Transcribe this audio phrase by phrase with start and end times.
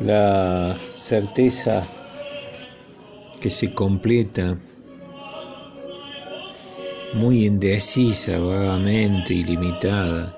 [0.00, 1.82] La certeza
[3.40, 4.58] que se completa
[7.14, 10.36] muy indecisa, vagamente ilimitada,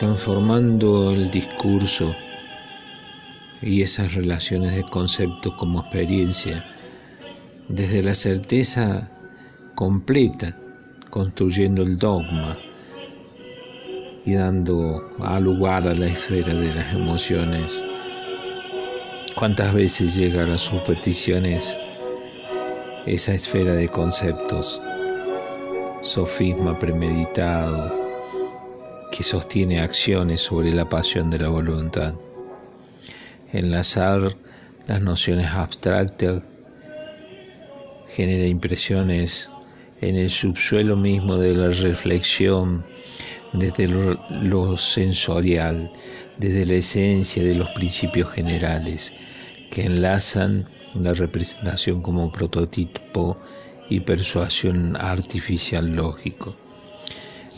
[0.00, 2.12] transformando el discurso
[3.62, 6.66] y esas relaciones de concepto como experiencia,
[7.68, 9.12] desde la certeza
[9.76, 10.56] completa,
[11.08, 12.58] construyendo el dogma
[14.26, 17.84] y dando a lugar a la esfera de las emociones
[19.34, 21.76] ¿Cuántas veces llega a las supersticiones
[23.04, 24.80] esa esfera de conceptos,
[26.02, 27.92] sofisma premeditado,
[29.10, 32.14] que sostiene acciones sobre la pasión de la voluntad?
[33.52, 34.36] Enlazar
[34.86, 36.44] las nociones abstractas
[38.06, 39.50] genera impresiones
[40.00, 42.84] en el subsuelo mismo de la reflexión
[43.54, 45.90] desde lo, sensorial,
[46.38, 49.12] desde la esencia de los principios generales
[49.70, 53.38] que enlazan la representación como prototipo
[53.88, 56.56] y persuasión artificial lógico.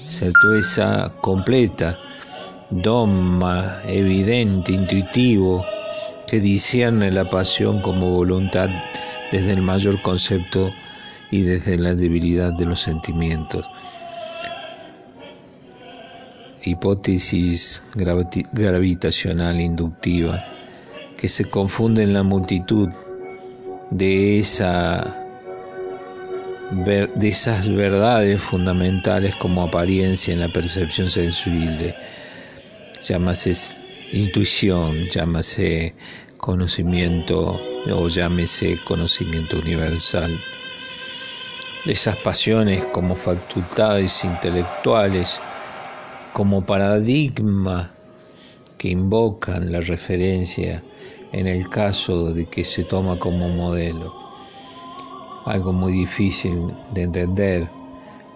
[0.08, 1.98] Certeza completa,
[2.70, 5.64] dogma evidente, intuitivo,
[6.26, 8.68] que discierne la pasión como voluntad
[9.32, 10.72] desde el mayor concepto
[11.30, 13.66] y desde la debilidad de los sentimientos
[16.66, 20.44] hipótesis gravitacional inductiva
[21.16, 22.88] que se confunde en la multitud
[23.90, 25.24] de, esa,
[26.72, 31.96] de esas verdades fundamentales como apariencia en la percepción sensible.
[33.02, 33.52] Llámase
[34.12, 35.94] intuición, llámase
[36.38, 40.38] conocimiento o llámese conocimiento universal.
[41.86, 45.40] Esas pasiones como facultades intelectuales
[46.36, 47.92] como paradigma
[48.76, 50.82] que invocan la referencia
[51.32, 54.14] en el caso de que se toma como modelo.
[55.46, 57.66] Algo muy difícil de entender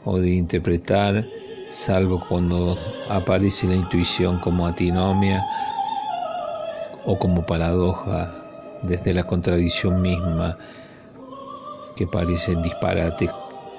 [0.07, 1.29] o de interpretar,
[1.69, 2.79] salvo cuando
[3.11, 5.45] aparece la intuición como antinomia
[7.05, 8.33] o como paradoja
[8.83, 10.57] desde la contradicción misma
[11.97, 13.29] que parecen disparates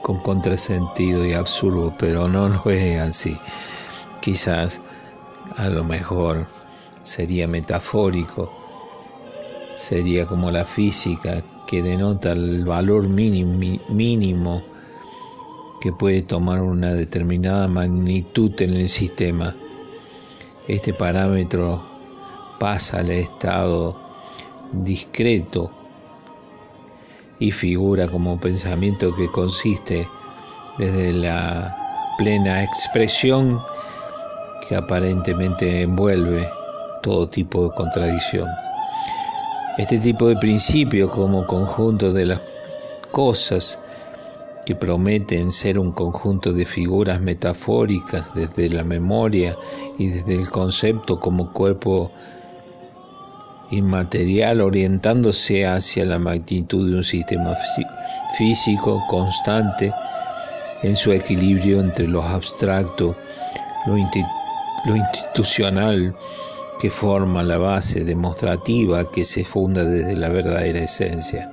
[0.03, 3.35] con contrasentido y absurdo, pero no lo es así.
[4.21, 4.79] Quizás
[5.57, 6.45] a lo mejor
[7.03, 8.51] sería metafórico,
[9.75, 14.63] sería como la física que denota el valor mínimo,
[15.81, 19.55] que puede tomar una determinada magnitud en el sistema.
[20.67, 21.83] Este parámetro
[22.59, 23.99] pasa al estado
[24.71, 25.71] discreto
[27.39, 30.07] y figura como pensamiento que consiste
[30.77, 33.59] desde la plena expresión
[34.71, 36.49] que aparentemente envuelve
[37.03, 38.47] todo tipo de contradicción.
[39.77, 42.41] Este tipo de principio como conjunto de las
[43.11, 43.81] cosas
[44.65, 49.57] que prometen ser un conjunto de figuras metafóricas desde la memoria
[49.97, 52.09] y desde el concepto como cuerpo
[53.71, 57.57] inmaterial orientándose hacia la magnitud de un sistema
[58.37, 59.91] físico constante
[60.81, 63.17] en su equilibrio entre lo abstracto,
[63.85, 63.97] lo
[64.85, 66.15] lo institucional
[66.79, 71.51] que forma la base demostrativa que se funda desde la verdadera esencia.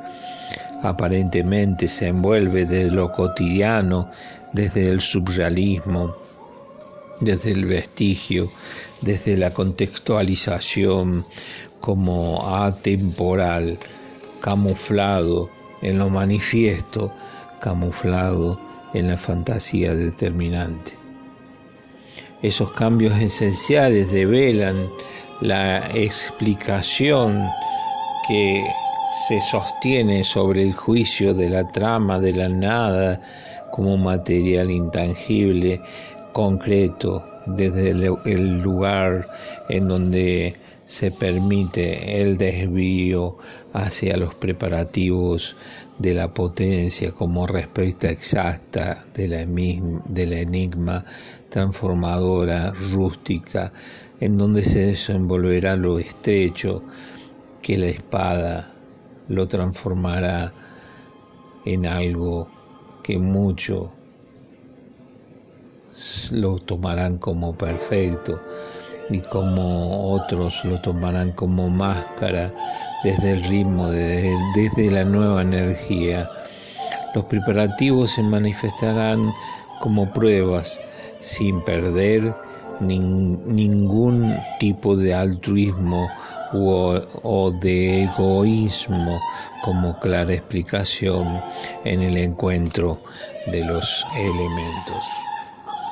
[0.83, 4.11] Aparentemente se envuelve desde lo cotidiano,
[4.53, 6.15] desde el surrealismo,
[7.21, 8.51] desde el vestigio,
[9.03, 11.25] desde la contextualización
[11.81, 13.79] como atemporal,
[14.41, 15.51] camuflado
[15.83, 17.13] en lo manifiesto,
[17.61, 18.59] camuflado
[18.95, 21.08] en la fantasía determinante.
[22.43, 24.89] Esos cambios esenciales develan
[25.41, 27.49] la explicación
[28.29, 28.65] que
[29.27, 33.21] se sostiene sobre el juicio de la trama de la nada
[33.73, 35.81] como material intangible,
[36.33, 39.27] concreto, desde el lugar
[39.69, 40.55] en donde
[40.89, 43.37] se permite el desvío
[43.75, 45.55] hacia los preparativos
[45.99, 51.05] de la potencia como respuesta exacta de la, del enigma
[51.51, 53.71] transformadora, rústica,
[54.19, 56.83] en donde se desenvolverá lo estrecho
[57.61, 58.73] que la espada
[59.29, 60.55] lo transformará
[61.67, 62.49] en algo
[63.03, 63.93] que mucho
[66.31, 68.41] lo tomarán como perfecto
[69.11, 72.53] ni como otros lo tomarán como máscara
[73.05, 76.31] desde el ritmo, desde, la nueva energía.
[77.15, 79.33] Los preparativos se manifestarán
[79.81, 80.81] como pruebas
[81.21, 82.35] sin perder
[82.81, 86.09] ningún tipo de altruismo
[86.53, 89.21] o de egoísmo
[89.63, 91.43] como clara explicación
[91.85, 93.01] en el encuentro
[93.47, 95.05] de los elementos.